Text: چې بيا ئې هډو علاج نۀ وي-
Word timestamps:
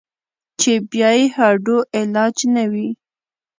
چې 0.59 0.71
بيا 0.89 1.09
ئې 1.17 1.25
هډو 1.35 1.77
علاج 1.97 2.37
نۀ 2.53 2.63
وي- 2.71 2.89